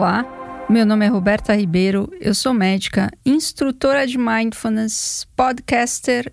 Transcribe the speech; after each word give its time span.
Olá, 0.00 0.24
meu 0.66 0.86
nome 0.86 1.04
é 1.04 1.08
Roberta 1.10 1.54
Ribeiro, 1.54 2.10
eu 2.22 2.34
sou 2.34 2.54
médica, 2.54 3.10
instrutora 3.22 4.06
de 4.06 4.16
mindfulness, 4.16 5.28
podcaster 5.36 6.32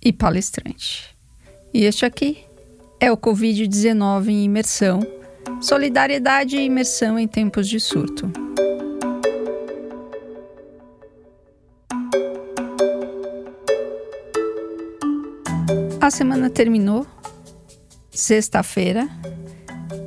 e 0.00 0.12
palestrante. 0.12 1.18
E 1.74 1.84
este 1.84 2.06
aqui 2.06 2.44
é 3.00 3.10
o 3.10 3.16
Covid-19 3.16 4.28
em 4.28 4.44
imersão, 4.44 5.00
solidariedade 5.60 6.56
e 6.56 6.66
imersão 6.66 7.18
em 7.18 7.26
tempos 7.26 7.68
de 7.68 7.80
surto. 7.80 8.30
A 16.00 16.10
semana 16.12 16.48
terminou, 16.48 17.04
sexta-feira, 18.12 19.08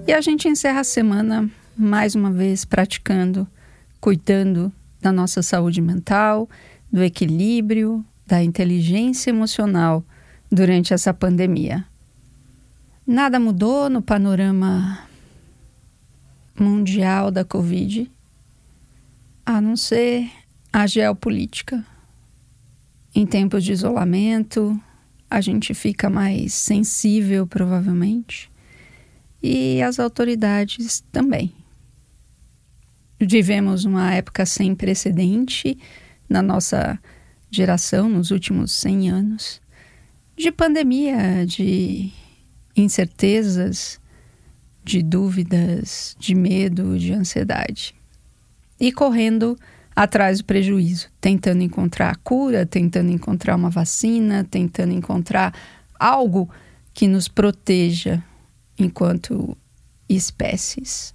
e 0.08 0.14
a 0.14 0.22
gente 0.22 0.48
encerra 0.48 0.80
a 0.80 0.86
semana 0.86 1.52
mais 1.80 2.14
uma 2.14 2.30
vez 2.30 2.66
praticando, 2.66 3.48
cuidando 4.02 4.72
da 5.02 5.12
nossa 5.12 5.42
saúde 5.42 5.82
mental, 5.82 6.50
do 6.92 7.02
equilíbrio, 7.02 8.04
da 8.28 8.44
inteligência 8.44 9.30
emocional 9.30 10.04
durante 10.52 10.94
essa 10.94 11.14
pandemia. 11.14 11.86
Nada 13.08 13.40
mudou 13.40 13.90
no 13.90 14.02
panorama 14.02 15.00
mundial 16.60 17.32
da 17.32 17.46
Covid, 17.46 18.12
a 19.46 19.62
não 19.62 19.76
ser 19.76 20.30
a 20.72 20.86
geopolítica. 20.86 21.84
Em 23.16 23.26
tempos 23.26 23.64
de 23.64 23.72
isolamento, 23.72 24.80
a 25.30 25.42
gente 25.42 25.74
fica 25.74 26.10
mais 26.10 26.54
sensível, 26.54 27.48
provavelmente, 27.48 28.52
e 29.42 29.82
as 29.82 30.00
autoridades 30.00 31.04
também. 31.12 31.59
Vivemos 33.20 33.84
uma 33.84 34.14
época 34.14 34.46
sem 34.46 34.74
precedente 34.74 35.78
na 36.30 36.42
nossa 36.42 36.98
geração, 37.52 38.08
nos 38.08 38.32
últimos 38.32 38.72
100 38.72 39.10
anos, 39.10 39.62
de 40.38 40.52
pandemia, 40.52 41.46
de 41.46 42.12
incertezas, 42.76 44.00
de 44.84 45.04
dúvidas, 45.04 46.16
de 46.18 46.34
medo, 46.34 46.98
de 46.98 47.12
ansiedade. 47.12 47.94
E 48.80 48.92
correndo 48.92 49.58
atrás 49.94 50.38
do 50.38 50.46
prejuízo, 50.46 51.10
tentando 51.20 51.62
encontrar 51.62 52.12
a 52.12 52.16
cura, 52.16 52.66
tentando 52.66 53.12
encontrar 53.12 53.58
uma 53.58 53.70
vacina, 53.70 54.46
tentando 54.50 54.94
encontrar 54.94 55.54
algo 56.00 56.50
que 56.94 57.06
nos 57.06 57.28
proteja 57.28 58.24
enquanto 58.78 59.58
espécies. 60.08 61.14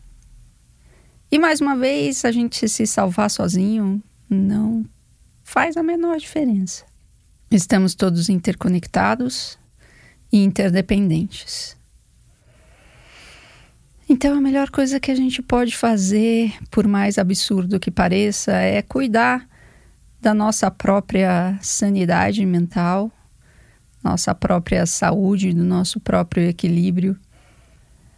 E 1.34 1.38
mais 1.40 1.60
uma 1.60 1.74
vez, 1.74 2.24
a 2.24 2.30
gente 2.30 2.68
se 2.68 2.86
salvar 2.86 3.28
sozinho 3.28 4.00
não 4.30 4.86
faz 5.42 5.76
a 5.76 5.82
menor 5.82 6.16
diferença. 6.16 6.84
Estamos 7.50 7.92
todos 7.96 8.28
interconectados 8.28 9.58
e 10.30 10.44
interdependentes. 10.44 11.76
Então, 14.08 14.38
a 14.38 14.40
melhor 14.40 14.70
coisa 14.70 15.00
que 15.00 15.10
a 15.10 15.14
gente 15.16 15.42
pode 15.42 15.76
fazer, 15.76 16.54
por 16.70 16.86
mais 16.86 17.18
absurdo 17.18 17.80
que 17.80 17.90
pareça, 17.90 18.52
é 18.52 18.80
cuidar 18.80 19.44
da 20.20 20.32
nossa 20.32 20.70
própria 20.70 21.58
sanidade 21.60 22.46
mental, 22.46 23.10
nossa 24.04 24.36
própria 24.36 24.86
saúde, 24.86 25.52
do 25.52 25.64
nosso 25.64 25.98
próprio 25.98 26.48
equilíbrio 26.48 27.18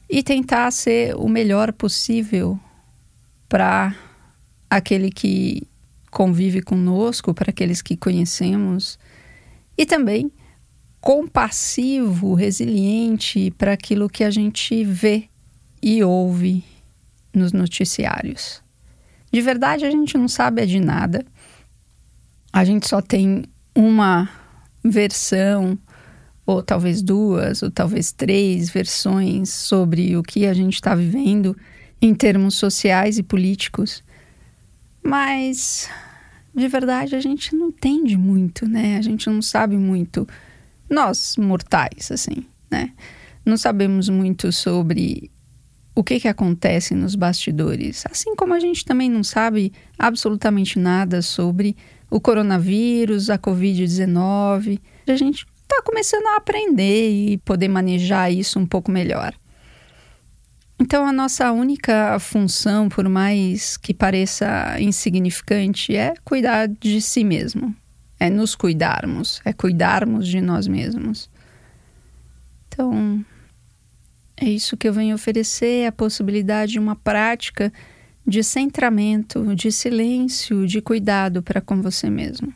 e 0.06 0.22
tentar 0.22 0.71
ser 0.71 1.16
o 1.16 1.26
melhor 1.31 1.72
possível 1.72 2.60
para 3.48 3.94
aquele 4.68 5.10
que 5.10 5.66
convive 6.10 6.62
conosco, 6.62 7.34
para 7.34 7.50
aqueles 7.50 7.82
que 7.82 7.96
conhecemos, 7.96 8.98
e 9.76 9.84
também 9.84 10.30
compassivo, 11.00 12.34
resiliente 12.34 13.52
para 13.52 13.72
aquilo 13.74 14.08
que 14.08 14.24
a 14.24 14.30
gente 14.30 14.82
vê 14.82 15.28
e 15.82 16.02
ouve 16.02 16.64
nos 17.32 17.52
noticiários. 17.52 18.62
De 19.30 19.40
verdade, 19.40 19.84
a 19.84 19.90
gente 19.90 20.16
não 20.16 20.26
sabe 20.26 20.64
de 20.66 20.80
nada. 20.80 21.24
A 22.52 22.64
gente 22.64 22.88
só 22.88 23.02
tem 23.02 23.44
uma 23.74 24.28
versão, 24.82 25.78
ou 26.46 26.62
talvez 26.62 27.02
duas, 27.02 27.62
ou 27.62 27.70
talvez 27.70 28.10
três 28.12 28.70
versões 28.70 29.50
sobre 29.50 30.16
o 30.16 30.22
que 30.22 30.46
a 30.46 30.54
gente 30.54 30.74
está 30.74 30.94
vivendo 30.94 31.56
em 32.00 32.14
termos 32.14 32.54
sociais 32.54 33.18
e 33.18 33.22
políticos. 33.22 34.02
Mas, 35.02 35.88
de 36.54 36.68
verdade, 36.68 37.14
a 37.14 37.20
gente 37.20 37.54
não 37.54 37.68
entende 37.68 38.16
muito, 38.16 38.66
né? 38.68 38.96
A 38.96 39.02
gente 39.02 39.28
não 39.28 39.40
sabe 39.40 39.76
muito. 39.76 40.26
Nós, 40.90 41.36
mortais, 41.36 42.10
assim, 42.10 42.44
né? 42.70 42.92
Não 43.44 43.56
sabemos 43.56 44.08
muito 44.08 44.50
sobre 44.52 45.30
o 45.94 46.04
que, 46.04 46.20
que 46.20 46.28
acontece 46.28 46.94
nos 46.94 47.14
bastidores. 47.14 48.04
Assim 48.10 48.36
como 48.36 48.52
a 48.52 48.60
gente 48.60 48.84
também 48.84 49.08
não 49.08 49.24
sabe 49.24 49.72
absolutamente 49.98 50.78
nada 50.78 51.22
sobre 51.22 51.76
o 52.10 52.20
coronavírus, 52.20 53.30
a 53.30 53.38
Covid-19. 53.38 54.78
A 55.06 55.16
gente 55.16 55.46
está 55.62 55.82
começando 55.82 56.26
a 56.26 56.36
aprender 56.36 57.10
e 57.10 57.38
poder 57.38 57.68
manejar 57.68 58.30
isso 58.30 58.58
um 58.58 58.66
pouco 58.66 58.90
melhor. 58.90 59.34
Então, 60.78 61.06
a 61.06 61.12
nossa 61.12 61.50
única 61.53 62.19
função, 62.19 62.88
por 62.88 63.09
mais 63.09 63.76
que 63.76 63.94
pareça 63.94 64.76
insignificante, 64.78 65.97
é 65.97 66.14
cuidar 66.22 66.69
de 66.69 67.00
si 67.00 67.25
mesmo. 67.25 67.75
É 68.20 68.28
nos 68.28 68.54
cuidarmos, 68.54 69.41
é 69.44 69.53
cuidarmos 69.53 70.28
de 70.28 70.41
nós 70.41 70.66
mesmos. 70.66 71.31
Então, 72.69 73.25
é 74.37 74.44
isso 74.44 74.76
que 74.76 74.87
eu 74.87 74.92
venho 74.92 75.14
oferecer 75.14 75.87
a 75.87 75.92
possibilidade 75.92 76.72
de 76.72 76.78
uma 76.78 76.94
prática 76.94 77.72
de 78.26 78.43
centramento, 78.43 79.54
de 79.54 79.72
silêncio, 79.72 80.66
de 80.66 80.82
cuidado 80.82 81.43
para 81.43 81.60
com 81.60 81.81
você 81.81 82.10
mesmo. 82.10 82.53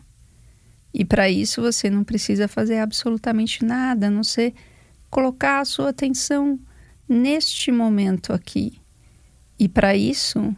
E 0.93 1.05
para 1.05 1.31
isso 1.31 1.63
você 1.63 1.89
não 1.89 2.05
precisa 2.05 2.49
fazer 2.49 2.79
absolutamente 2.79 3.65
nada, 3.65 4.09
a 4.09 4.11
não 4.11 4.25
ser 4.25 4.53
colocar 5.09 5.61
a 5.61 5.65
sua 5.65 5.91
atenção 5.91 6.59
neste 7.11 7.73
momento 7.73 8.33
aqui. 8.33 8.81
E 9.59 9.69
para 9.69 9.97
isso, 9.97 10.55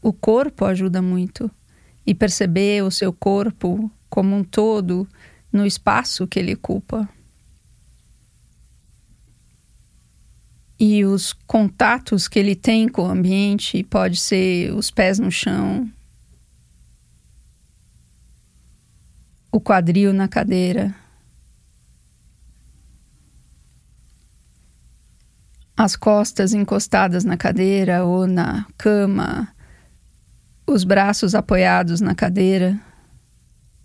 o 0.00 0.12
corpo 0.12 0.64
ajuda 0.64 1.02
muito. 1.02 1.50
E 2.06 2.14
perceber 2.14 2.82
o 2.82 2.90
seu 2.90 3.12
corpo 3.12 3.90
como 4.08 4.34
um 4.34 4.42
todo 4.42 5.06
no 5.52 5.66
espaço 5.66 6.26
que 6.26 6.38
ele 6.38 6.54
ocupa. 6.54 7.08
E 10.78 11.04
os 11.04 11.34
contatos 11.34 12.26
que 12.26 12.38
ele 12.38 12.56
tem 12.56 12.88
com 12.88 13.02
o 13.02 13.10
ambiente, 13.10 13.84
pode 13.84 14.16
ser 14.16 14.72
os 14.72 14.90
pés 14.90 15.18
no 15.18 15.30
chão, 15.30 15.92
o 19.52 19.60
quadril 19.60 20.14
na 20.14 20.26
cadeira, 20.26 20.94
as 25.82 25.96
costas 25.96 26.52
encostadas 26.52 27.24
na 27.24 27.38
cadeira 27.38 28.04
ou 28.04 28.26
na 28.26 28.66
cama, 28.76 29.48
os 30.66 30.84
braços 30.84 31.34
apoiados 31.34 32.02
na 32.02 32.14
cadeira 32.14 32.78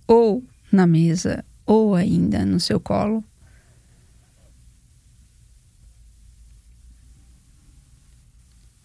ou 0.06 0.44
na 0.70 0.86
mesa 0.86 1.46
ou 1.66 1.96
ainda 1.96 2.46
no 2.46 2.60
seu 2.60 2.82
colo. 2.82 3.24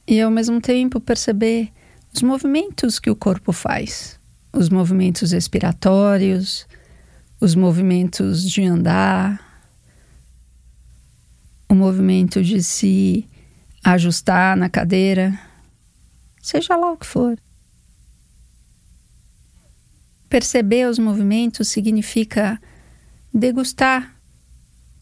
E 0.07 0.21
ao 0.21 0.31
mesmo 0.31 0.61
tempo 0.61 1.01
perceber 1.01 1.73
os 2.15 2.23
movimentos 2.23 3.01
que 3.01 3.11
o 3.11 3.17
corpo 3.17 3.51
faz, 3.51 4.21
os 4.53 4.69
movimentos 4.69 5.33
respiratórios, 5.33 6.65
os 7.41 7.57
movimentos 7.57 8.49
de 8.49 8.63
andar, 8.63 9.50
o 11.71 11.75
movimento 11.75 12.43
de 12.43 12.65
se 12.65 13.25
ajustar 13.85 14.57
na 14.57 14.69
cadeira, 14.69 15.39
seja 16.43 16.75
lá 16.75 16.91
o 16.91 16.97
que 16.97 17.07
for. 17.07 17.39
Perceber 20.29 20.89
os 20.89 20.99
movimentos 20.99 21.69
significa 21.69 22.61
degustar 23.33 24.17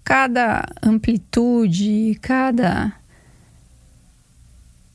cada 0.05 0.67
amplitude, 0.83 2.19
cada 2.21 2.93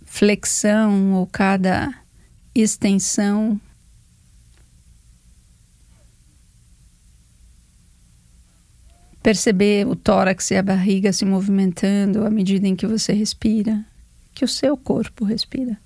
flexão 0.05 1.13
ou 1.13 1.25
cada 1.25 1.91
extensão 2.53 3.59
perceber 9.23 9.87
o 9.87 9.95
tórax 9.95 10.51
e 10.51 10.57
a 10.57 10.61
barriga 10.61 11.13
se 11.13 11.23
movimentando 11.23 12.25
à 12.25 12.29
medida 12.29 12.67
em 12.67 12.75
que 12.75 12.85
você 12.85 13.13
respira, 13.13 13.85
que 14.35 14.43
o 14.43 14.47
seu 14.47 14.75
corpo 14.75 15.23
respira. 15.23 15.79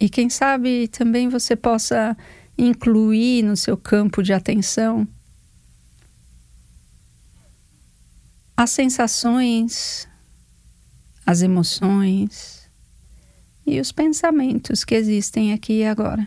E 0.00 0.08
quem 0.08 0.30
sabe 0.30 0.88
também 0.88 1.28
você 1.28 1.54
possa 1.54 2.16
incluir 2.56 3.42
no 3.42 3.56
seu 3.56 3.76
campo 3.76 4.22
de 4.22 4.32
atenção 4.32 5.06
as 8.56 8.70
sensações, 8.70 10.08
as 11.26 11.42
emoções 11.42 12.68
e 13.66 13.80
os 13.80 13.92
pensamentos 13.92 14.82
que 14.82 14.94
existem 14.94 15.52
aqui 15.52 15.80
e 15.80 15.86
agora. 15.86 16.26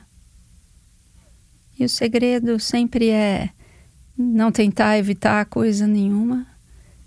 E 1.77 1.83
o 1.83 1.89
segredo 1.89 2.59
sempre 2.59 3.09
é 3.09 3.49
não 4.17 4.51
tentar 4.51 4.97
evitar 4.97 5.45
coisa 5.45 5.85
nenhuma 5.85 6.47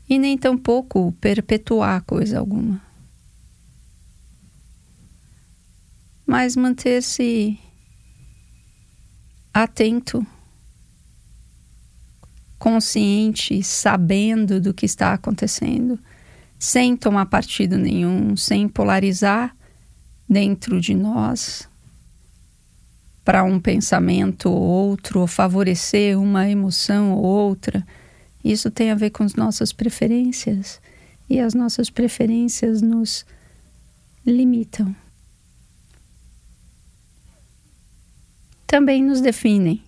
e 0.09 0.19
nem 0.19 0.37
tampouco 0.37 1.13
perpetuar 1.21 2.03
coisa 2.03 2.39
alguma. 2.39 2.81
Mas 6.27 6.55
manter-se 6.55 7.59
atento, 9.53 10.27
consciente, 12.59 13.63
sabendo 13.63 14.61
do 14.61 14.75
que 14.75 14.85
está 14.85 15.15
acontecendo, 15.15 15.99
sem 16.59 16.95
tomar 16.95 17.27
partido 17.27 17.79
nenhum, 17.79 18.37
sem 18.37 18.69
polarizar 18.69 19.57
dentro 20.29 20.79
de 20.79 20.95
nós 20.95 21.67
para 23.29 23.45
um 23.45 23.61
pensamento 23.61 24.49
ou 24.51 24.59
outro, 24.59 25.21
ou 25.21 25.27
favorecer 25.27 26.19
uma 26.19 26.49
emoção 26.49 27.13
ou 27.13 27.23
outra. 27.23 27.87
Isso 28.43 28.71
tem 28.71 28.91
a 28.91 28.95
ver 28.95 29.11
com 29.11 29.23
as 29.23 29.35
nossas 29.35 29.71
preferências 29.71 30.81
e 31.29 31.39
as 31.39 31.53
nossas 31.53 31.91
preferências 31.91 32.81
nos 32.81 33.27
limitam. 34.25 34.97
Também 38.67 39.05
nos 39.05 39.21
definem. 39.21 39.83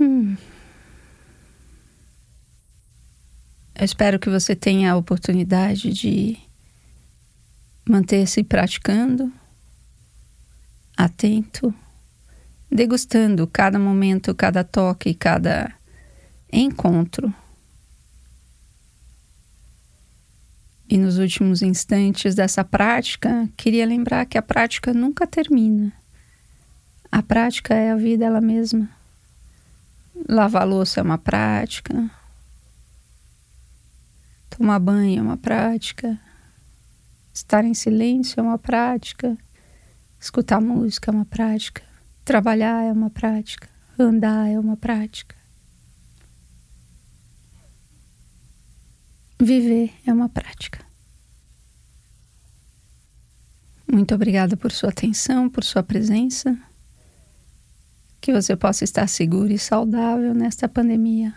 Hum. 0.00 0.36
Eu 3.76 3.84
espero 3.84 4.18
que 4.18 4.28
você 4.28 4.56
tenha 4.56 4.90
a 4.90 4.96
oportunidade 4.96 5.92
de 5.92 6.36
manter-se 7.88 8.42
praticando 8.42 9.32
atento, 11.04 11.74
degustando 12.70 13.46
cada 13.46 13.78
momento, 13.78 14.34
cada 14.34 14.62
toque, 14.62 15.14
cada 15.14 15.72
encontro. 16.52 17.32
E 20.88 20.98
nos 20.98 21.18
últimos 21.18 21.62
instantes 21.62 22.34
dessa 22.34 22.64
prática, 22.64 23.48
queria 23.56 23.86
lembrar 23.86 24.26
que 24.26 24.36
a 24.36 24.42
prática 24.42 24.92
nunca 24.92 25.26
termina. 25.26 25.92
A 27.10 27.22
prática 27.22 27.74
é 27.74 27.92
a 27.92 27.96
vida 27.96 28.24
ela 28.24 28.40
mesma. 28.40 28.88
Lavar 30.28 30.66
louça 30.66 31.00
é 31.00 31.02
uma 31.02 31.16
prática. 31.16 32.10
Tomar 34.50 34.80
banho 34.80 35.20
é 35.20 35.22
uma 35.22 35.36
prática. 35.36 36.18
Estar 37.32 37.64
em 37.64 37.72
silêncio 37.72 38.38
é 38.38 38.42
uma 38.42 38.58
prática. 38.58 39.38
Escutar 40.20 40.60
música 40.60 41.10
é 41.10 41.14
uma 41.14 41.24
prática, 41.24 41.82
trabalhar 42.26 42.84
é 42.84 42.92
uma 42.92 43.08
prática, 43.08 43.70
andar 43.98 44.50
é 44.50 44.58
uma 44.58 44.76
prática. 44.76 45.34
Viver 49.40 49.94
é 50.06 50.12
uma 50.12 50.28
prática. 50.28 50.84
Muito 53.90 54.14
obrigada 54.14 54.58
por 54.58 54.70
sua 54.70 54.90
atenção, 54.90 55.48
por 55.48 55.64
sua 55.64 55.82
presença. 55.82 56.54
Que 58.20 58.30
você 58.30 58.54
possa 58.54 58.84
estar 58.84 59.06
seguro 59.06 59.50
e 59.50 59.58
saudável 59.58 60.34
nesta 60.34 60.68
pandemia. 60.68 61.34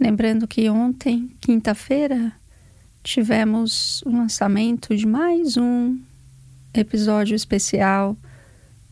Lembrando 0.00 0.48
que 0.48 0.70
ontem, 0.70 1.36
quinta-feira, 1.38 2.32
tivemos 3.02 4.00
o 4.06 4.10
lançamento 4.10 4.96
de 4.96 5.06
mais 5.06 5.58
um 5.58 6.00
episódio 6.74 7.36
especial 7.36 8.16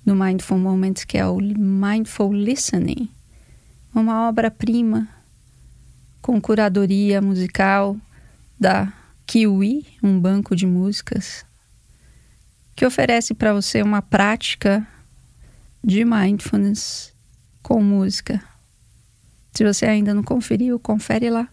do 0.04 0.14
Mindful 0.14 0.58
Moments, 0.58 1.04
que 1.04 1.18
é 1.18 1.26
o 1.26 1.38
Mindful 1.38 2.32
Listening, 2.32 3.10
uma 3.94 4.28
obra-prima 4.28 5.08
com 6.20 6.40
curadoria 6.40 7.20
musical 7.20 7.96
da 8.58 8.92
Kiwi, 9.26 9.84
um 10.02 10.18
banco 10.18 10.54
de 10.54 10.66
músicas, 10.66 11.44
que 12.76 12.86
oferece 12.86 13.34
para 13.34 13.52
você 13.52 13.82
uma 13.82 14.00
prática 14.00 14.86
de 15.82 16.04
mindfulness 16.04 17.12
com 17.62 17.82
música. 17.82 18.42
Se 19.52 19.64
você 19.64 19.86
ainda 19.86 20.14
não 20.14 20.22
conferiu, 20.22 20.78
confere 20.78 21.28
lá. 21.28 21.48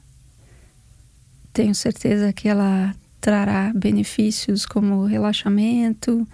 Tenho 1.51 1.73
certeza 1.73 2.31
que 2.31 2.47
ela 2.47 2.95
trará 3.19 3.71
benefícios 3.75 4.65
como 4.65 5.05
relaxamento, 5.05 6.27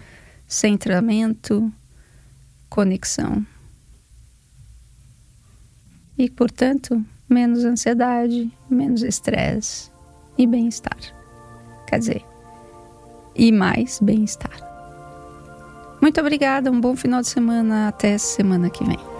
centramento, 0.46 1.72
conexão. 2.68 3.44
E, 6.18 6.30
portanto, 6.30 7.04
menos 7.28 7.64
ansiedade, 7.64 8.50
menos 8.70 9.02
estresse 9.02 9.90
e 10.38 10.46
bem-estar. 10.46 10.98
Quer 11.86 11.98
dizer, 11.98 12.24
e 13.34 13.52
mais 13.52 13.98
bem-estar. 14.00 14.64
Muito 16.00 16.20
obrigada, 16.20 16.70
um 16.70 16.80
bom 16.80 16.94
final 16.96 17.20
de 17.20 17.28
semana, 17.28 17.88
até 17.88 18.16
semana 18.18 18.70
que 18.70 18.84
vem. 18.84 19.15